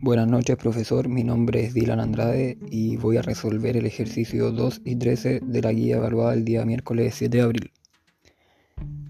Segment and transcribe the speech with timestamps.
[0.00, 4.82] Buenas noches profesor, mi nombre es Dylan Andrade y voy a resolver el ejercicio 2
[4.84, 7.72] y 13 de la guía evaluada el día miércoles 7 de abril.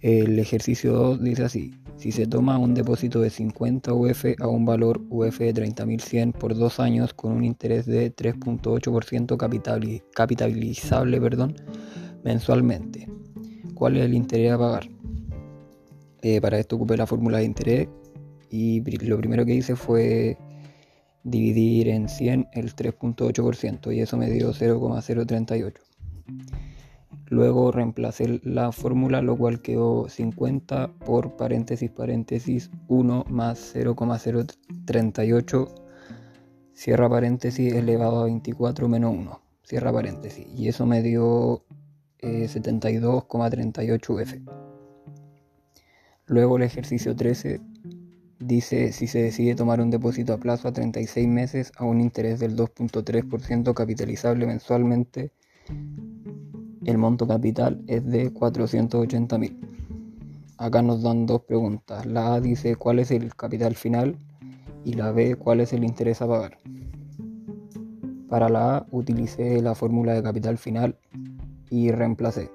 [0.00, 4.64] El ejercicio 2 dice así, si se toma un depósito de 50 UF a un
[4.64, 11.54] valor UF de 30.100 por dos años con un interés de 3.8% capitalizable perdón,
[12.24, 13.08] mensualmente,
[13.74, 14.88] ¿cuál es el interés a pagar?
[16.22, 17.88] Eh, para esto ocupé la fórmula de interés
[18.50, 20.36] y lo primero que hice fue
[21.24, 25.82] dividir en 100 el 3.8% y eso me dio 0,038.
[27.26, 35.74] Luego reemplacé la fórmula, lo cual quedó 50 por paréntesis paréntesis 1 más 0,038
[36.74, 41.64] cierra paréntesis elevado a 24 menos 1 cierra paréntesis y eso me dio
[42.20, 44.42] 72,38 eh, F.
[46.26, 47.60] Luego el ejercicio 13
[48.44, 52.40] Dice si se decide tomar un depósito a plazo a 36 meses a un interés
[52.40, 55.30] del 2.3% capitalizable mensualmente,
[56.84, 59.56] el monto capital es de 480 mil.
[60.58, 62.04] Acá nos dan dos preguntas.
[62.04, 64.16] La A dice cuál es el capital final
[64.84, 66.58] y la B cuál es el interés a pagar.
[68.28, 70.96] Para la A utilicé la fórmula de capital final
[71.70, 72.50] y reemplacé.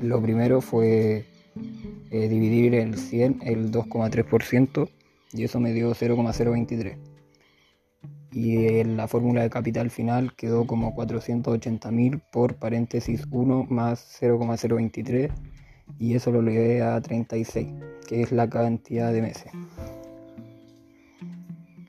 [0.00, 1.24] Lo primero fue
[2.10, 4.88] eh, dividir el 100 el 2,3%
[5.32, 6.98] y eso me dio 0,023.
[8.30, 15.30] Y en la fórmula de capital final quedó como 480.000 por paréntesis 1 más 0,023
[15.98, 17.68] y eso lo llevé a 36,
[18.06, 19.50] que es la cantidad de meses.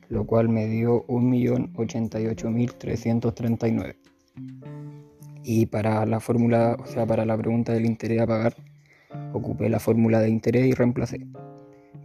[0.08, 3.96] Lo cual me dio 1.088.339.
[5.44, 8.56] Y para la fórmula, o sea, para la pregunta del interés a pagar,
[9.34, 11.26] Ocupé la fórmula de interés y reemplacé.